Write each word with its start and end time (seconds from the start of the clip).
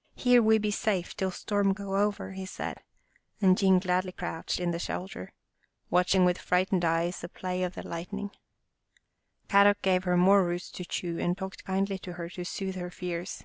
"Here 0.24 0.42
we 0.42 0.56
be 0.56 0.70
safe 0.70 1.14
till 1.14 1.30
storm 1.30 1.74
go 1.74 1.96
over," 1.98 2.32
he 2.32 2.46
said, 2.46 2.80
and 3.42 3.58
Jean 3.58 3.78
gladly 3.78 4.12
crouched 4.12 4.58
in 4.58 4.70
the 4.70 4.78
shelter, 4.78 5.34
watch 5.90 6.14
ing 6.14 6.24
with 6.24 6.38
frightened 6.38 6.82
eyes 6.82 7.20
the 7.20 7.28
play 7.28 7.62
of 7.62 7.74
the 7.74 7.86
light 7.86 8.10
In 8.10 8.16
the 8.16 8.22
Bush 8.28 8.38
95 9.50 9.52
ning. 9.52 9.64
Kadok 9.74 9.82
gave 9.82 10.04
her 10.04 10.16
more 10.16 10.46
roots 10.46 10.70
to 10.70 10.84
chew 10.86 11.18
and 11.18 11.36
talked 11.36 11.64
kindly 11.64 11.98
to 11.98 12.14
her 12.14 12.30
to 12.30 12.42
soothe 12.42 12.76
her 12.76 12.90
fears. 12.90 13.44